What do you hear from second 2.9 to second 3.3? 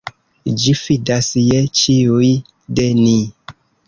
ni.